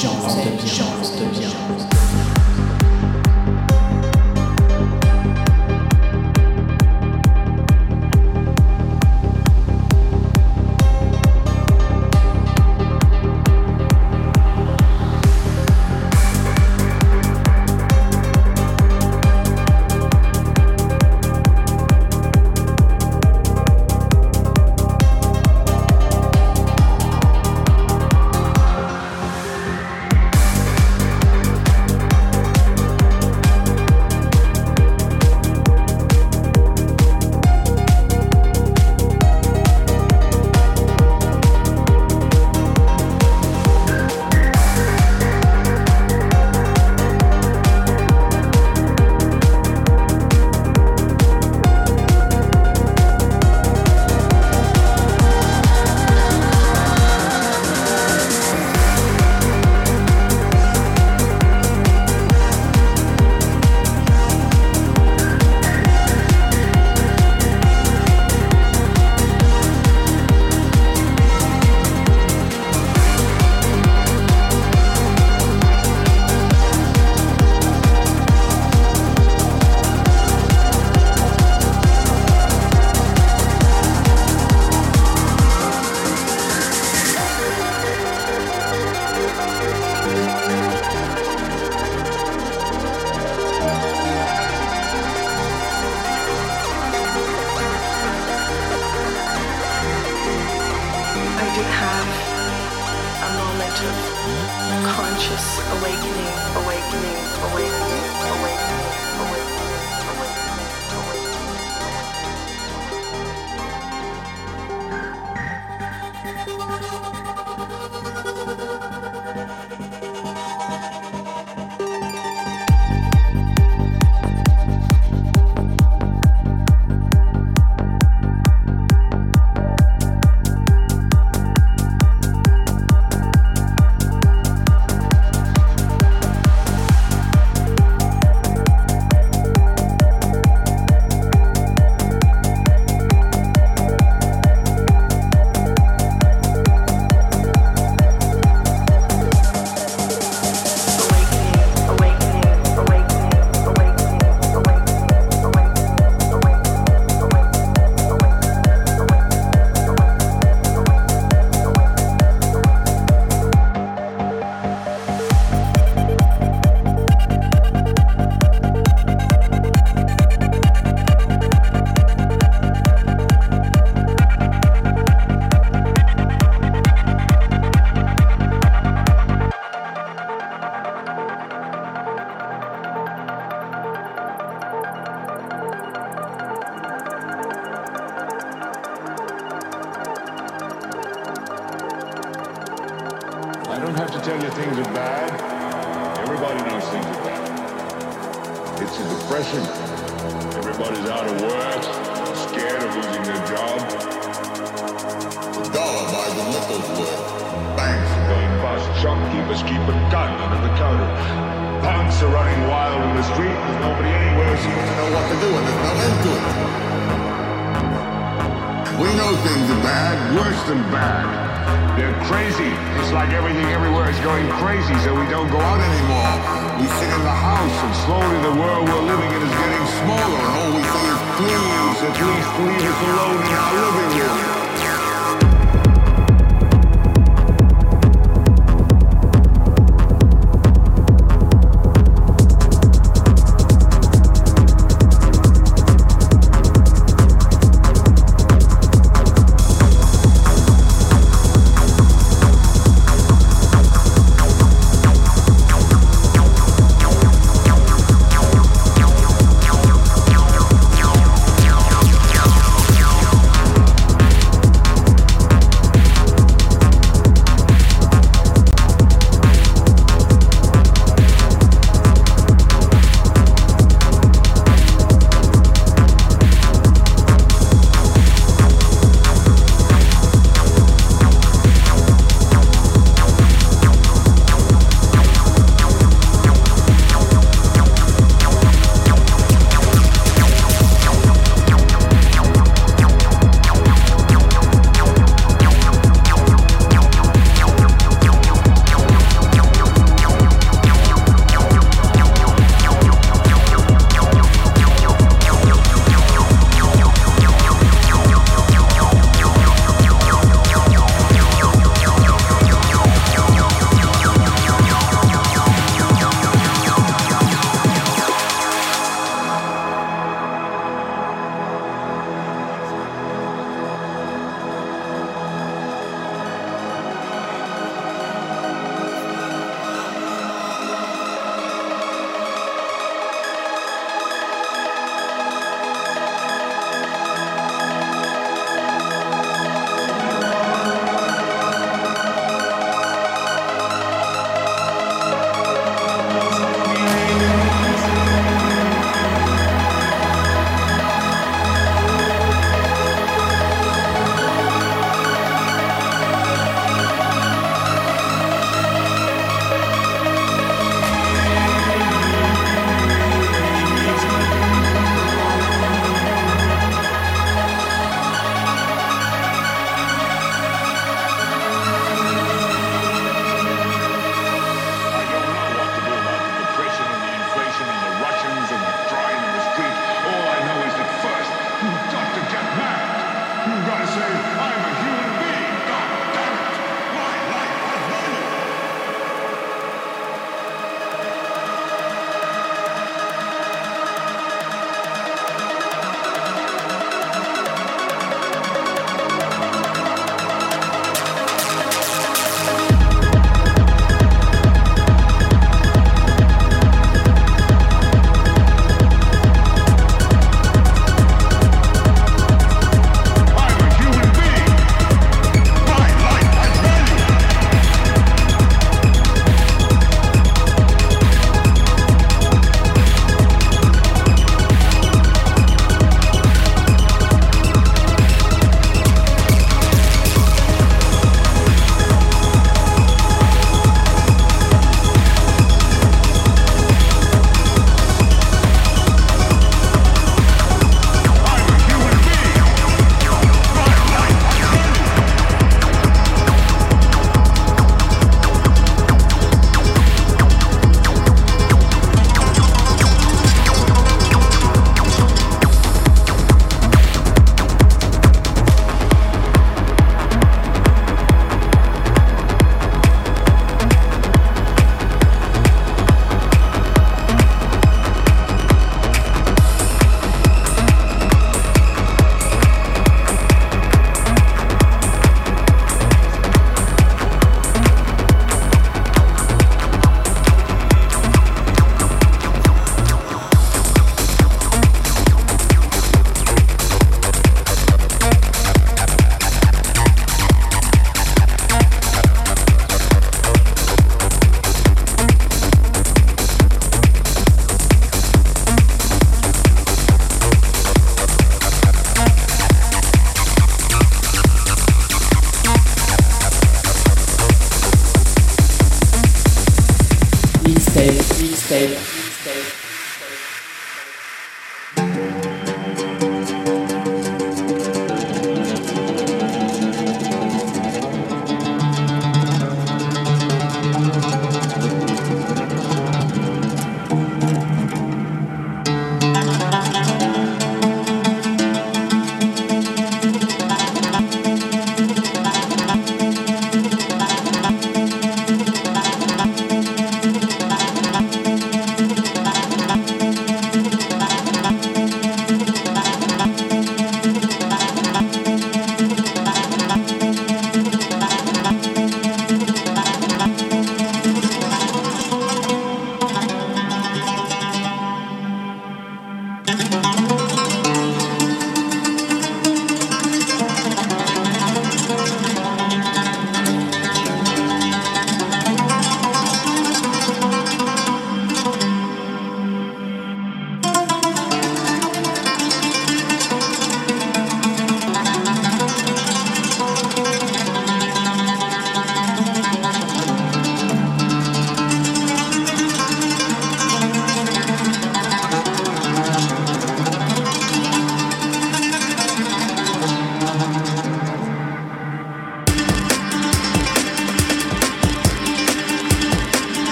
[0.00, 0.49] 小房。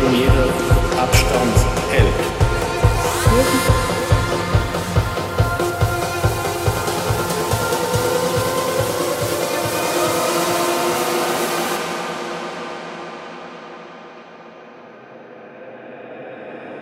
[0.00, 0.48] neben jeder
[1.00, 1.56] Abstand
[1.90, 2.38] hält.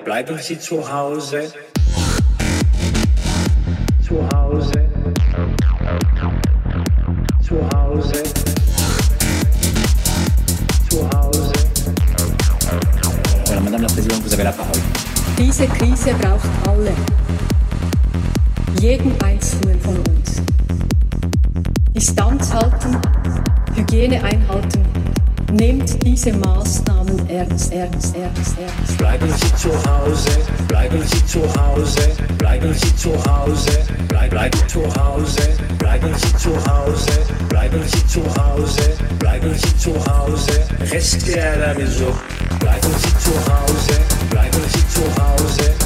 [0.04, 1.52] Bleiben Sie zu Hause.
[16.06, 16.92] Diese braucht alle,
[18.80, 20.40] jeden Einzelnen von uns.
[21.96, 22.96] Distanz halten,
[23.74, 24.84] Hygiene einhalten,
[25.52, 28.98] nehmt diese Maßnahmen ernst, ernst, ernst, ernst.
[28.98, 30.30] Bleiben Sie zu Hause,
[30.68, 35.42] bleiben Sie zu Hause, bleiben Sie zu Hause, bleib, bleiben Sie zu Hause,
[35.76, 37.12] bleiben Sie zu Hause,
[37.48, 38.82] bleiben Sie zu Hause,
[39.18, 40.52] bleiben Sie zu Hause,
[40.92, 42.14] Reste à la maison.
[42.60, 44.00] Bleiben Sie zu Hause,
[44.30, 45.85] bleiben Sie zu Hause.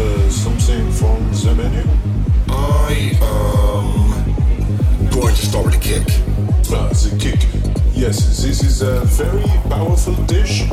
[0.00, 1.84] uh, something from the menu?
[2.48, 6.06] I am going to start with a kick.
[6.72, 7.40] Ah, the kick.
[7.94, 10.64] Yes, this is a very powerful dish.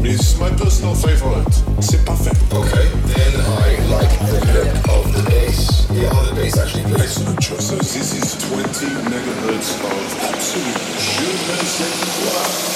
[0.00, 1.54] It's my personal favorite.
[1.80, 2.36] C'est parfait.
[2.52, 3.34] Okay, then
[3.64, 5.86] I like the look of the bass.
[5.90, 7.18] Yeah, how the bass actually plays.
[7.18, 7.68] Excellent choice.
[7.68, 12.74] So this is 20 megahertz of absolute je ne sais quoi.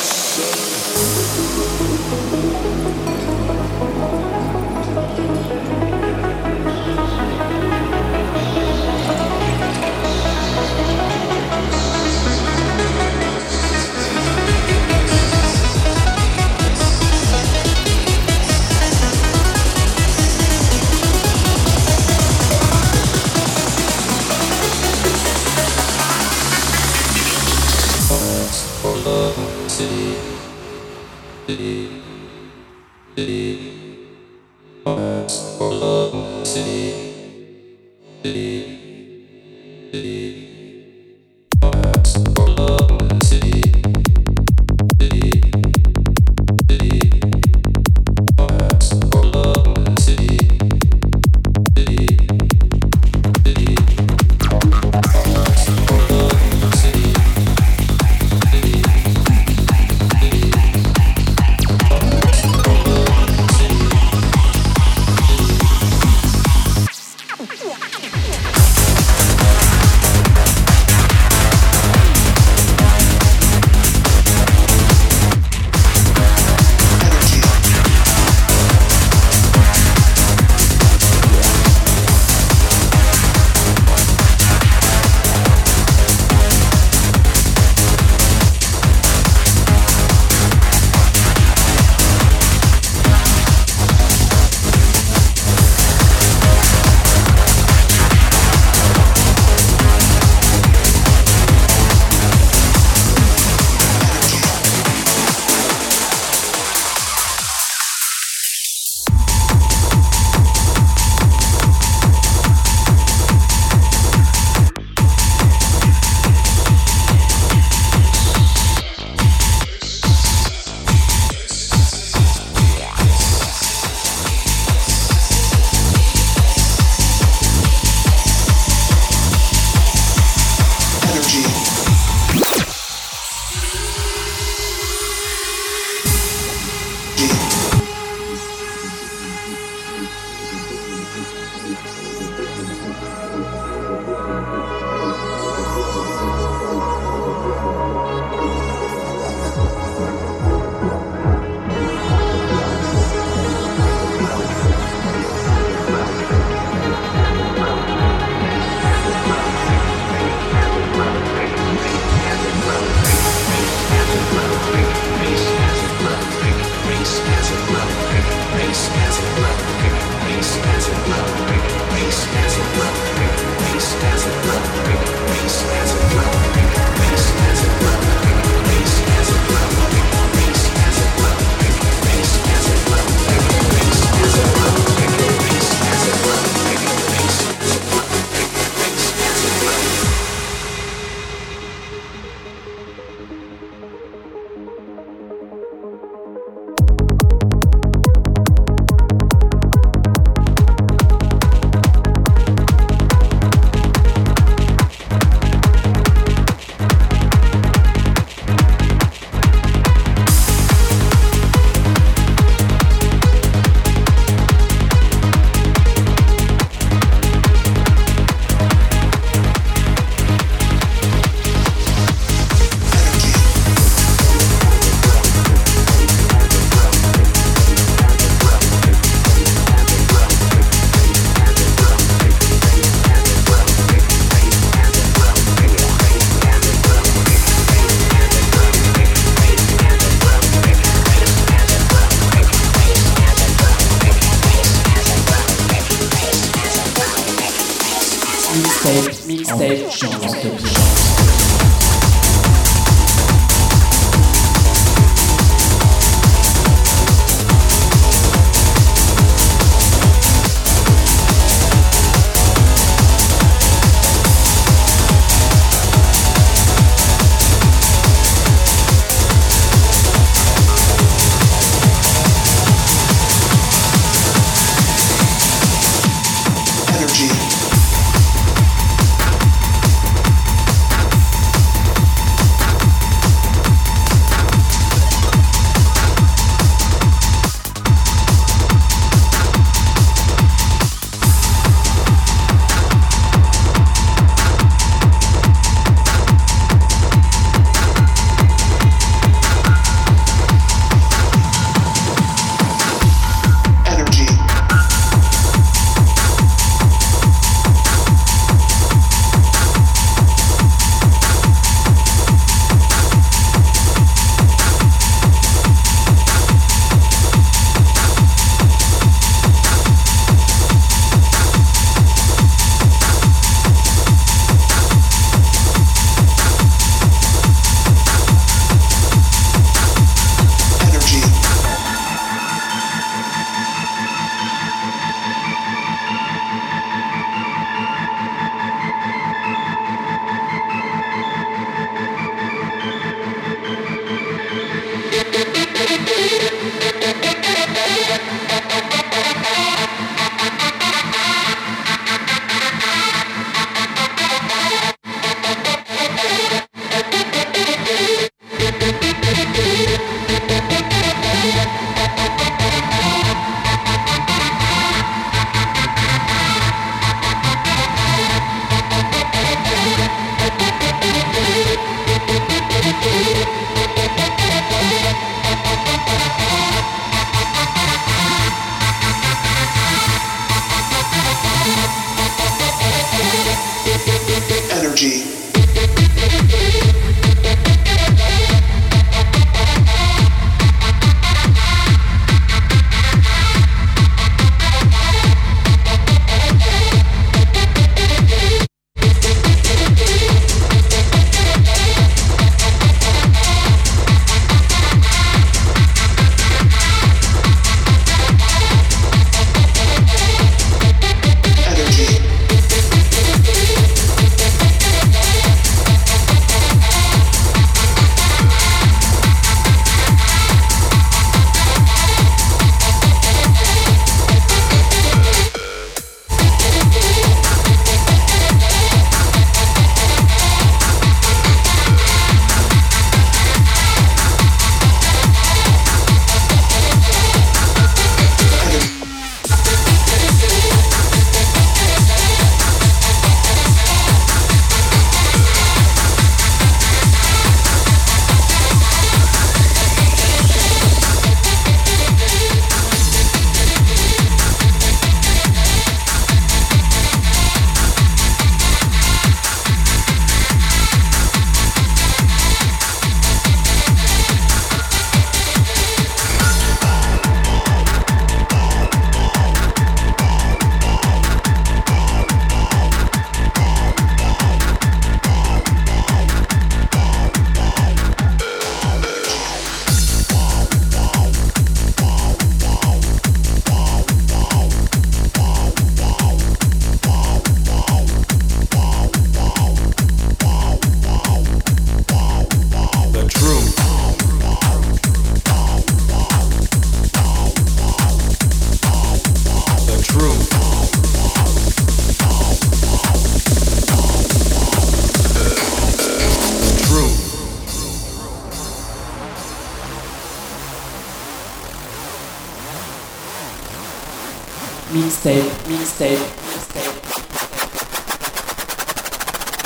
[515.19, 516.19] Mixtape, mixtape,
[516.55, 516.95] mixtape.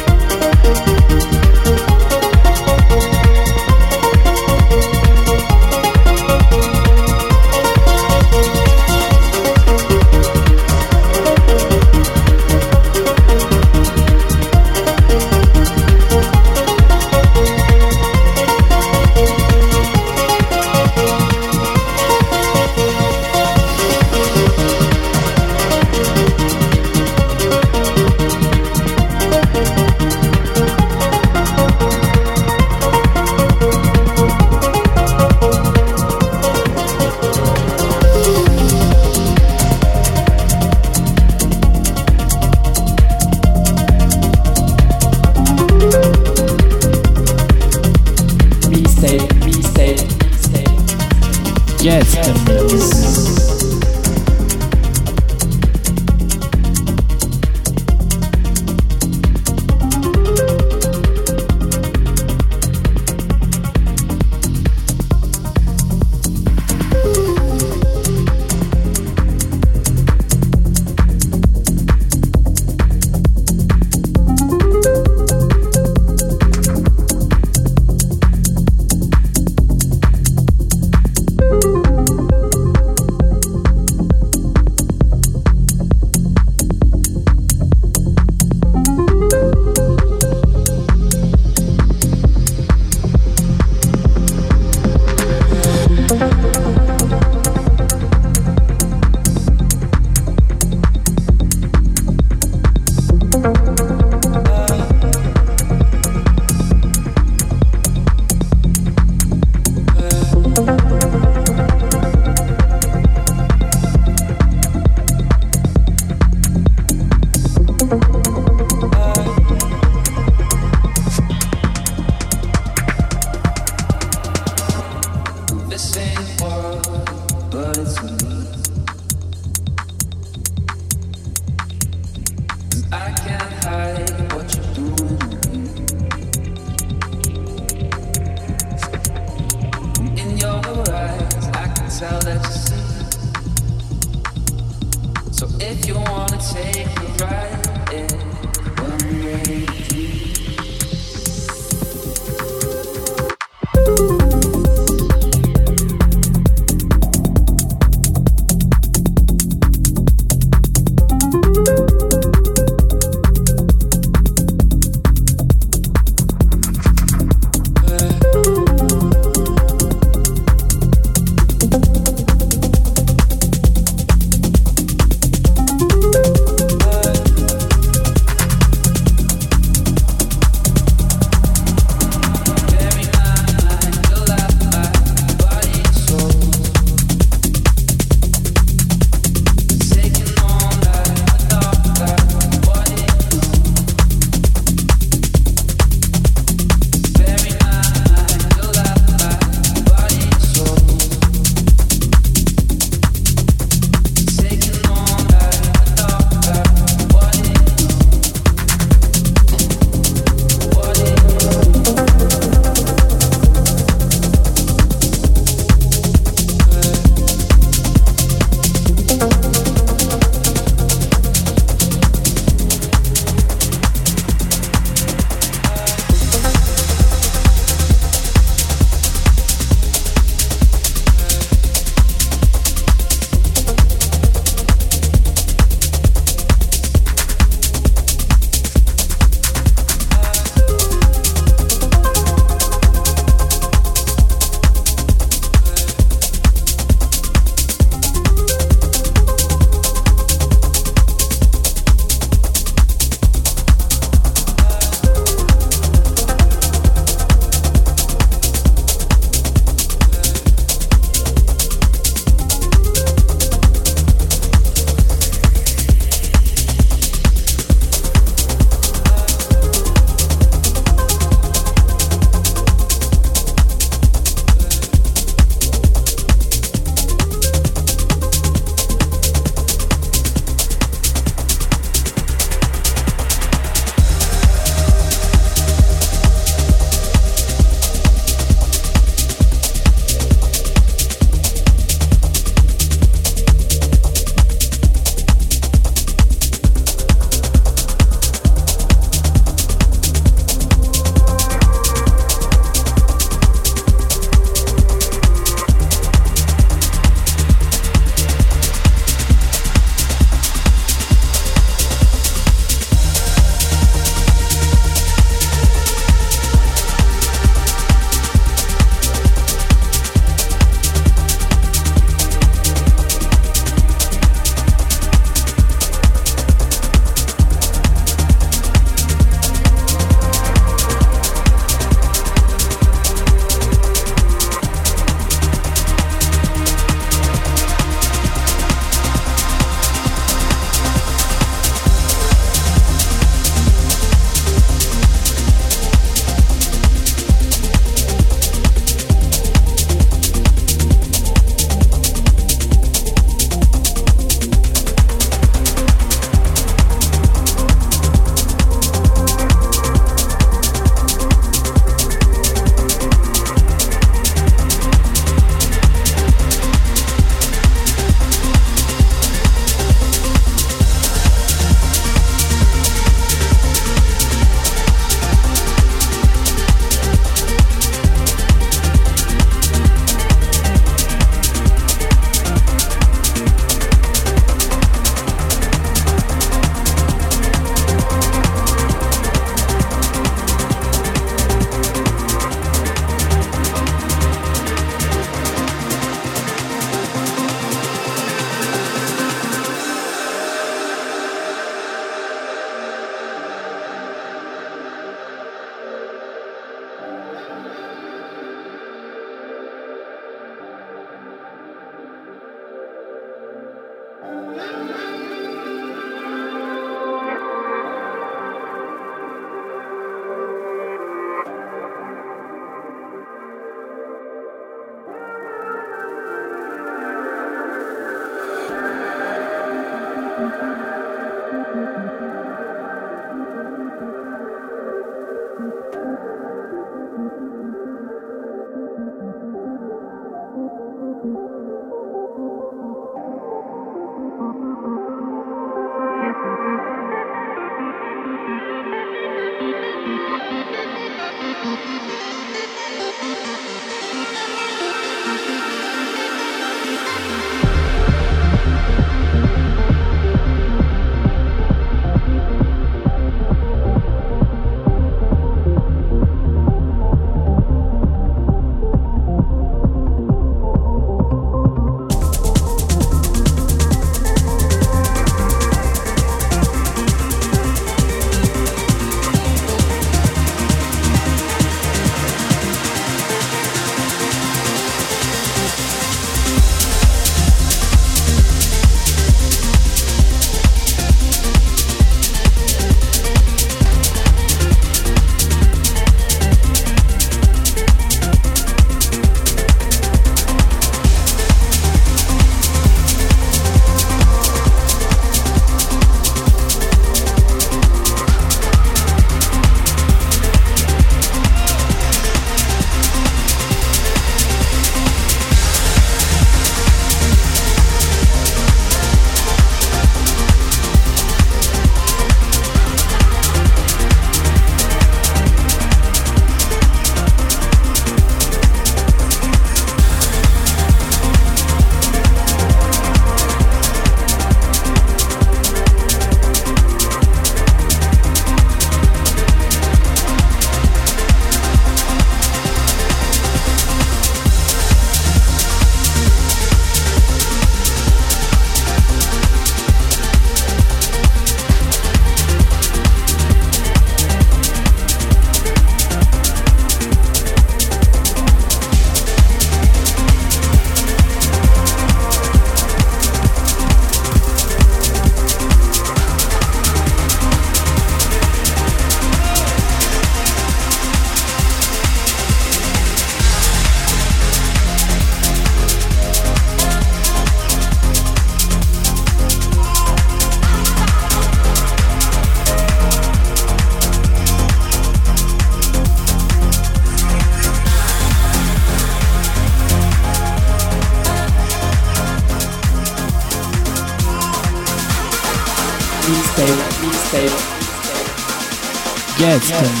[599.71, 600.00] Get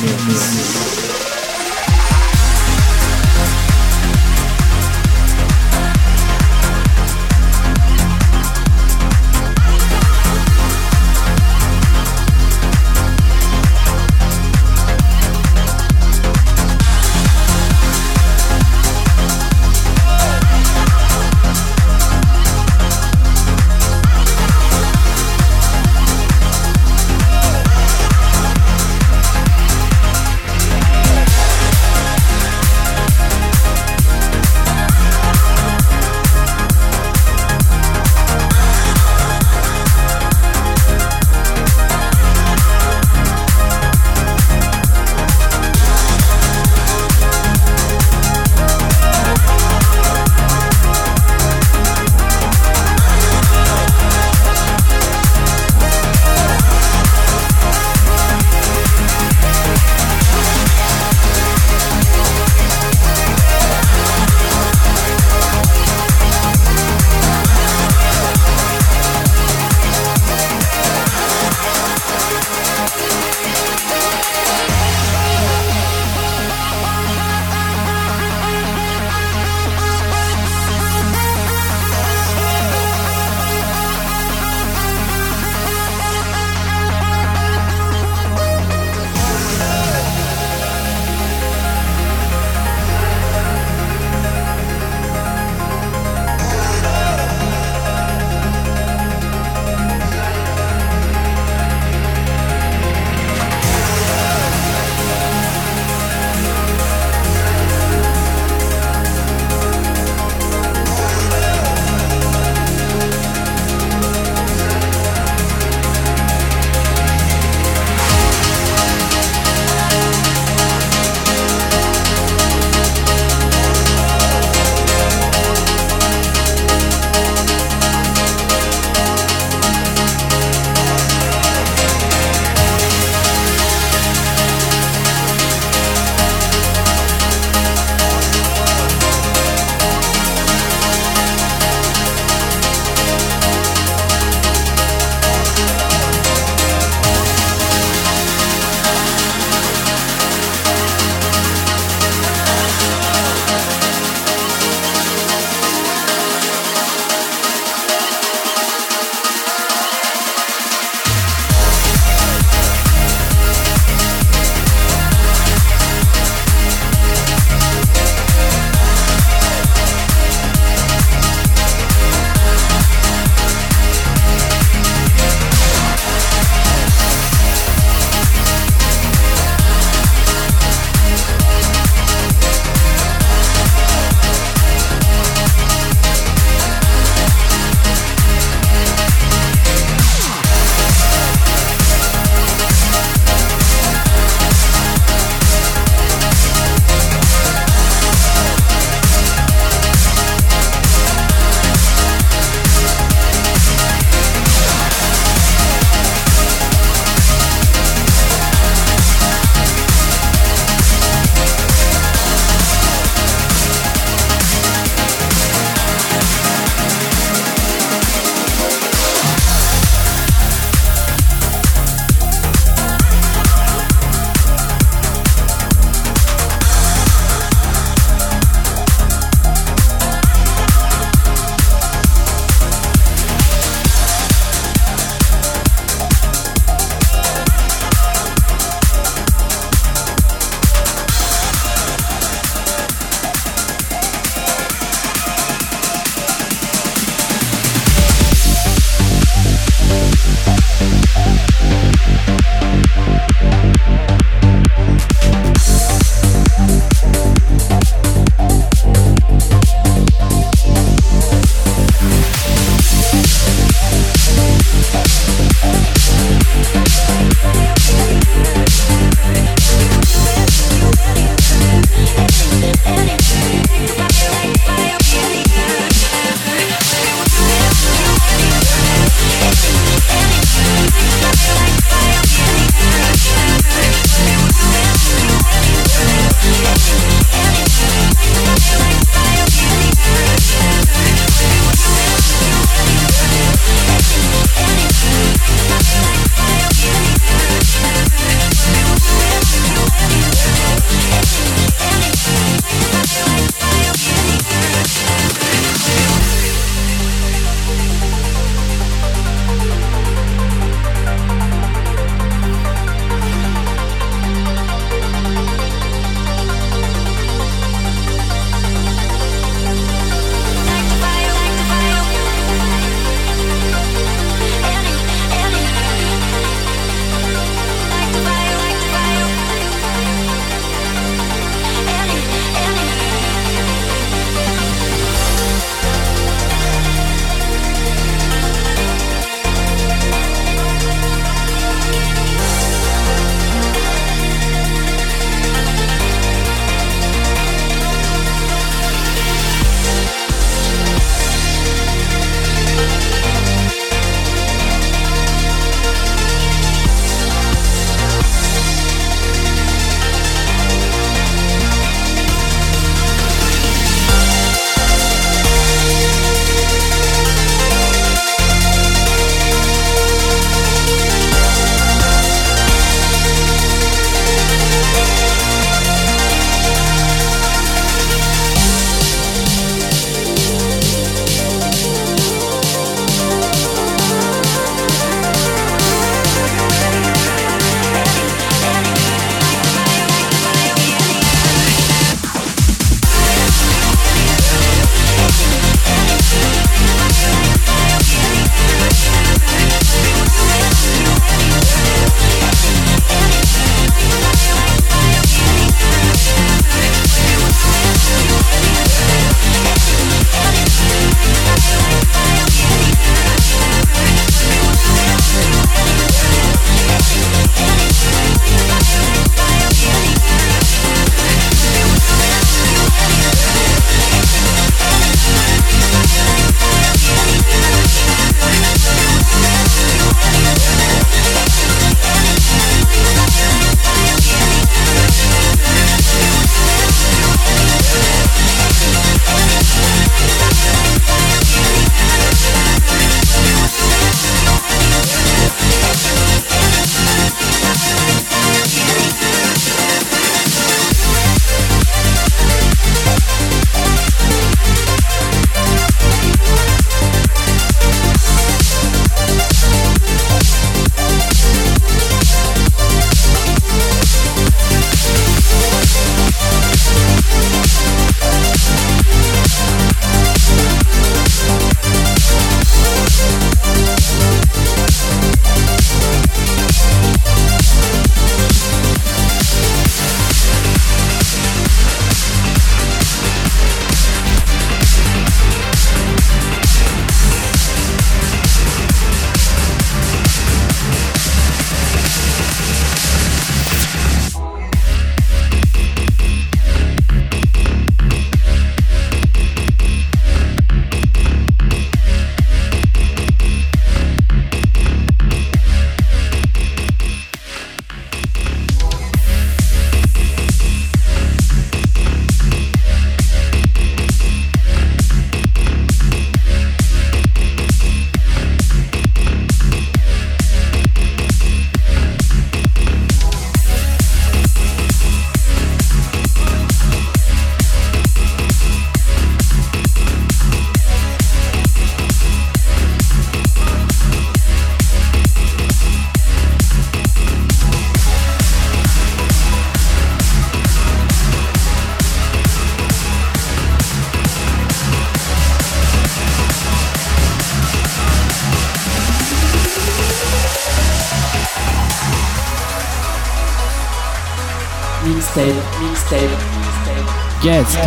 [555.45, 557.41] mixtape, mixtape, mixtape.
[557.41, 557.77] Guest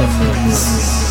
[0.44, 1.03] mix.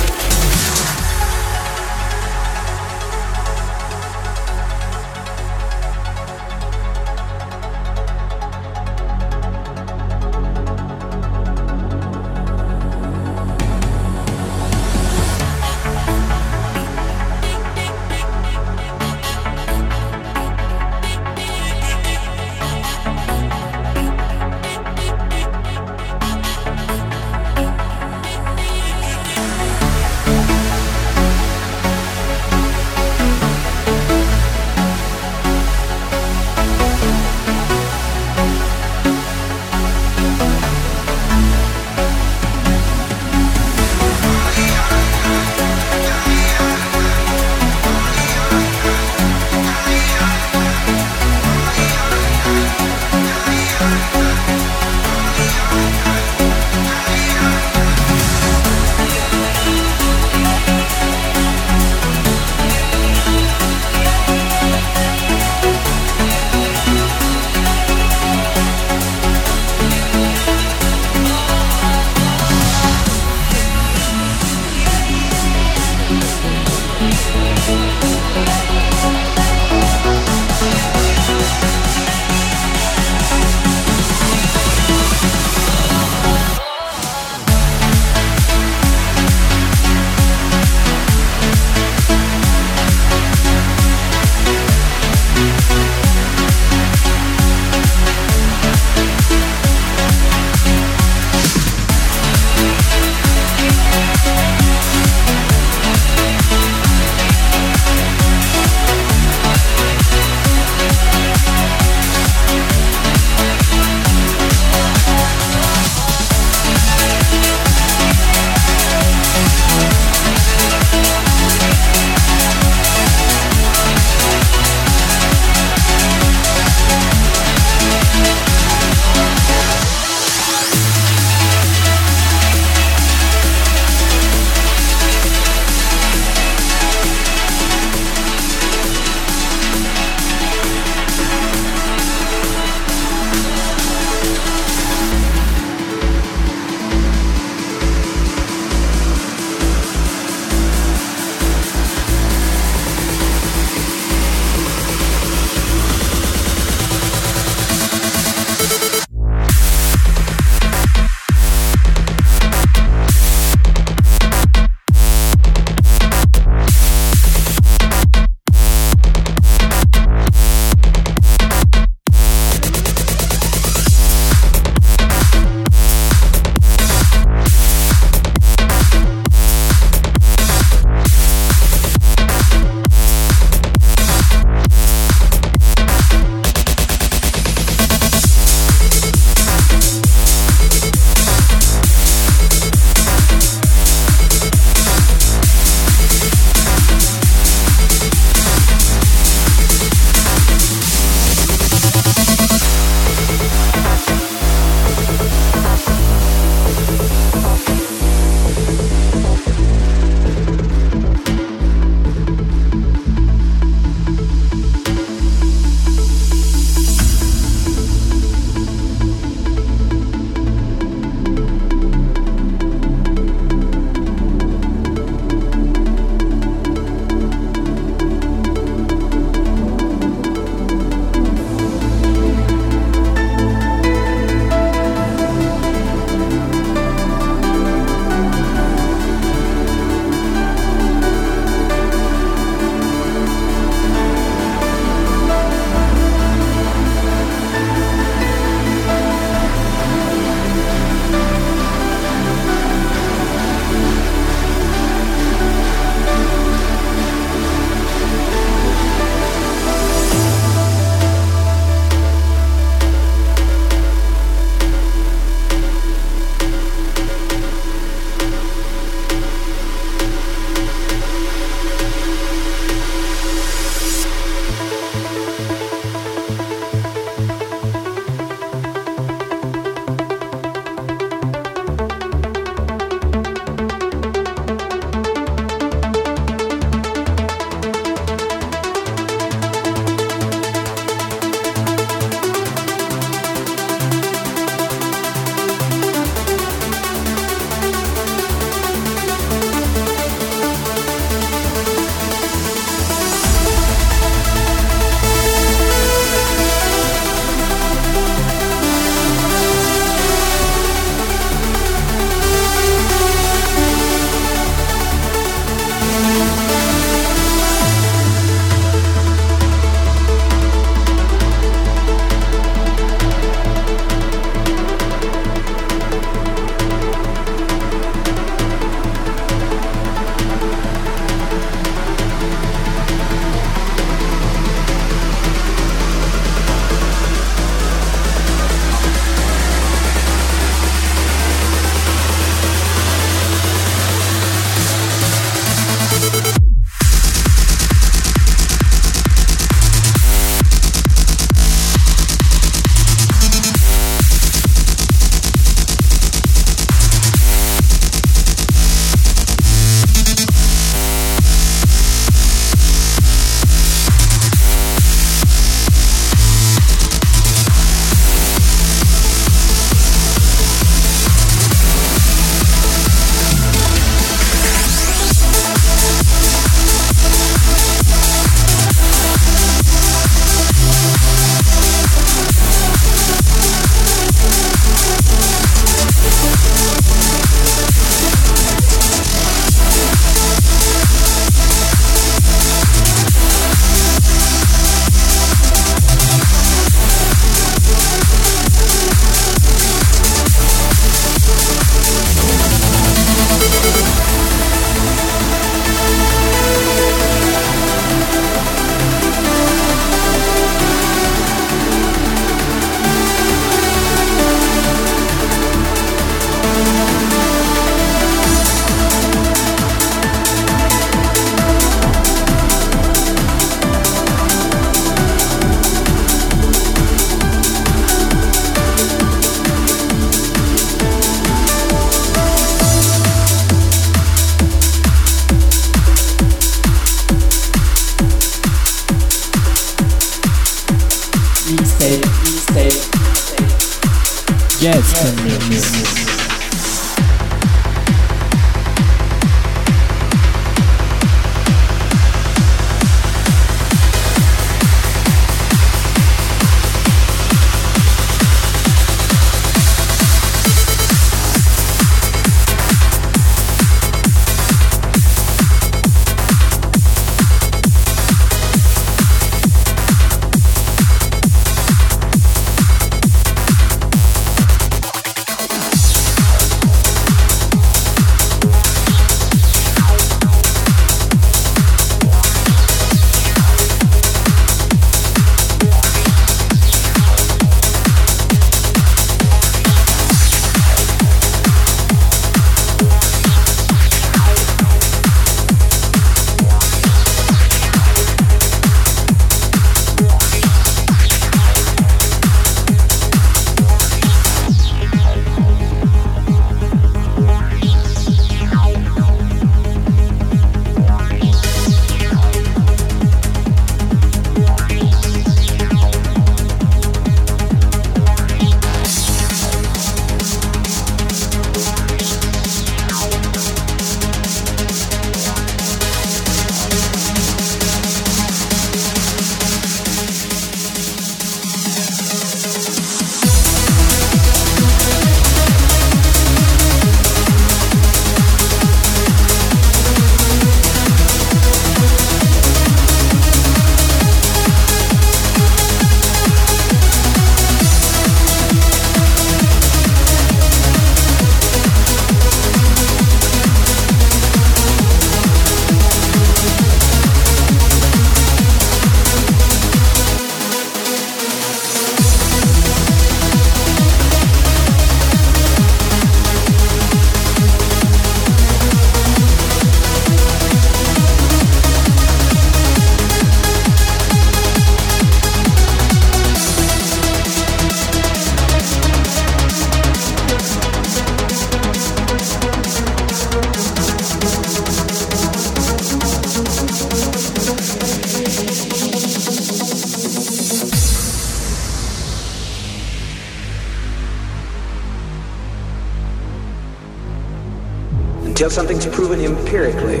[598.44, 600.00] Until something's proven empirically,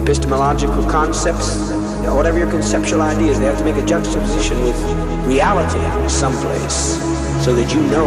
[0.00, 1.72] epistemological concepts,
[2.14, 4.78] whatever your conceptual ideas, they have to make a juxtaposition with
[5.26, 7.02] reality someplace
[7.44, 8.06] so that you know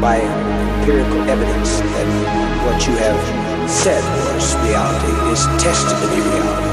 [0.00, 4.02] by empirical evidence that what you have said
[4.34, 6.66] was reality is tested to be reality.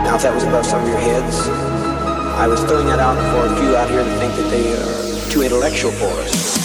[0.00, 1.46] Now, if that was above some of your heads,
[2.40, 5.30] I was throwing that out for a few out here to think that they are
[5.30, 6.55] too intellectual for us.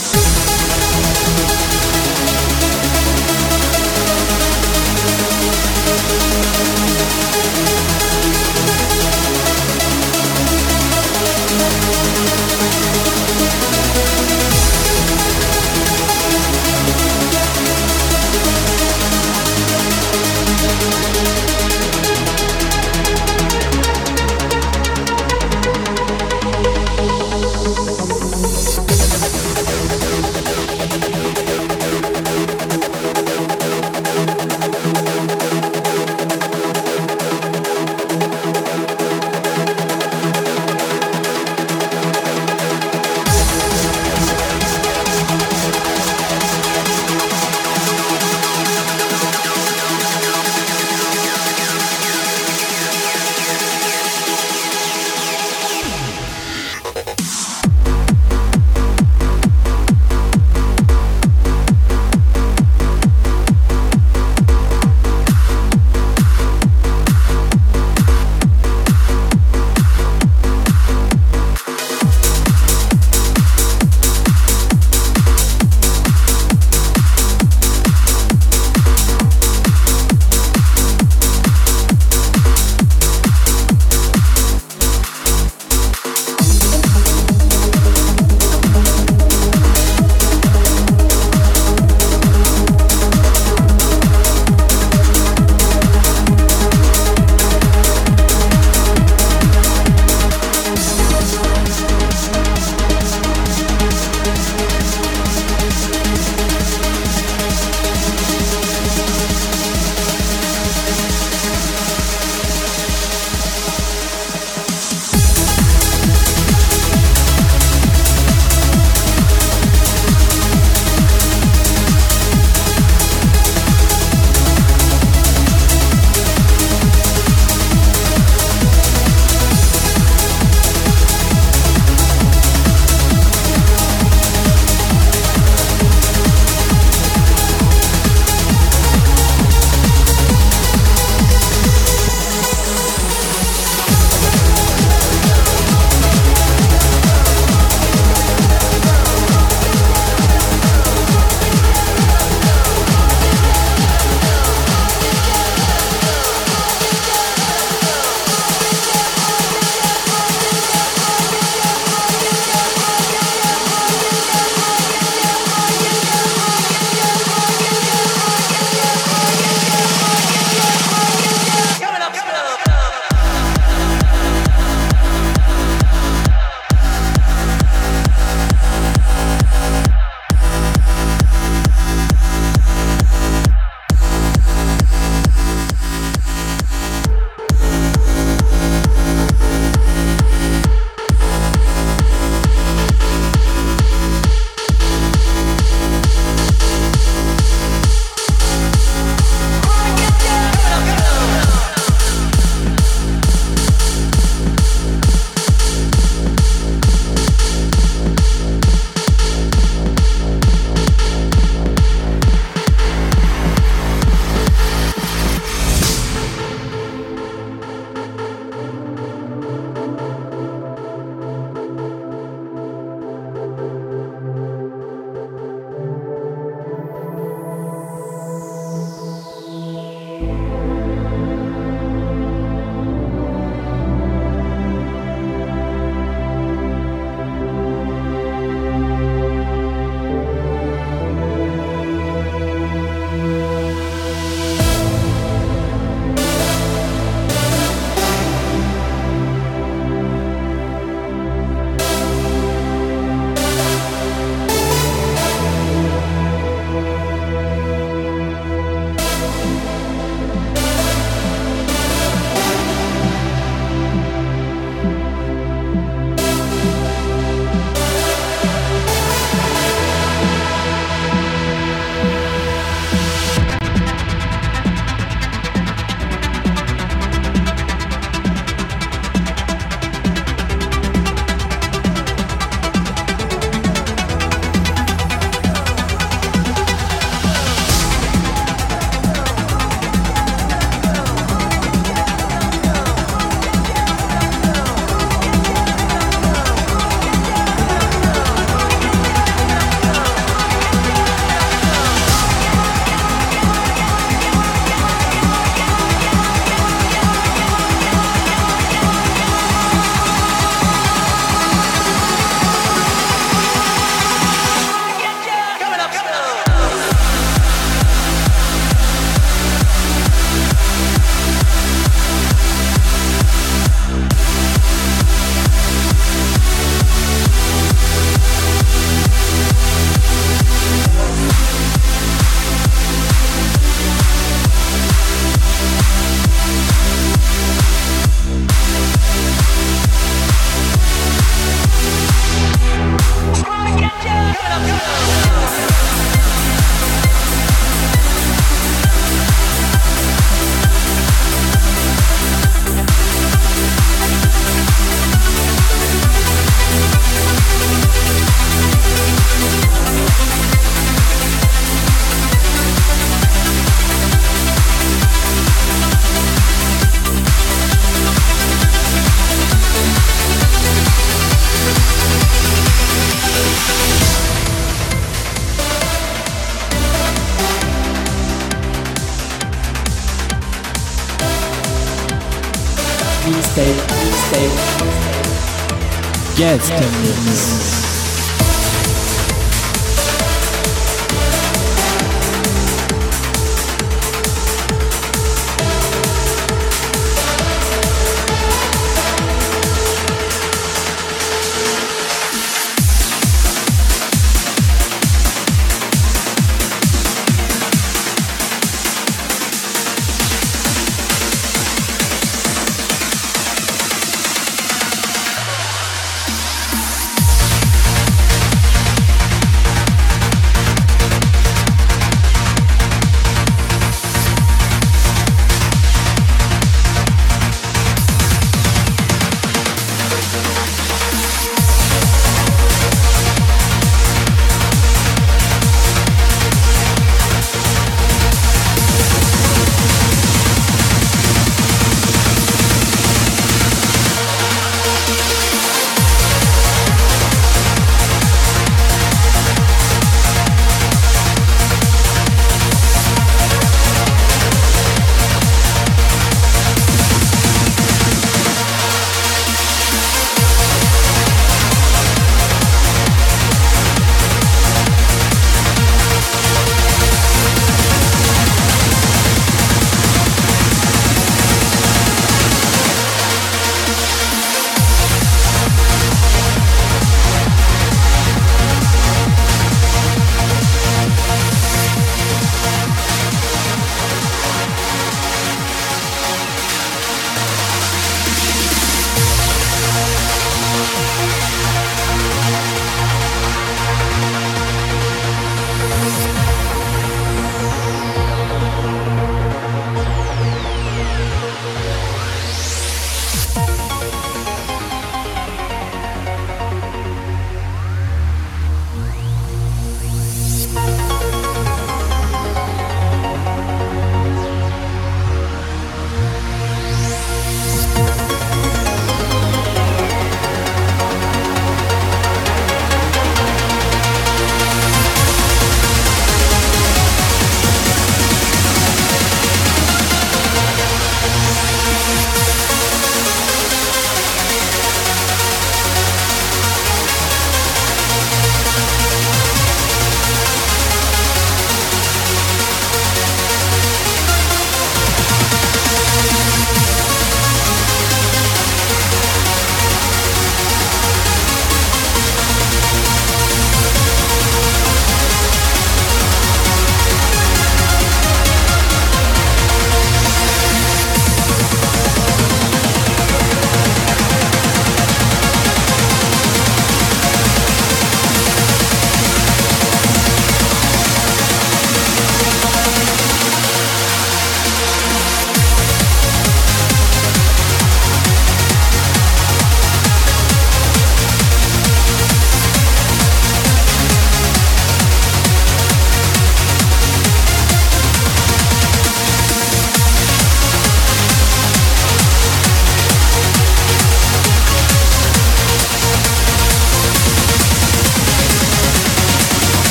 [386.67, 387.00] Guest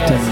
[0.00, 0.25] guest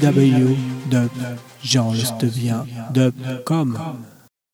[0.00, 3.78] www.dub.georges devient dub.com.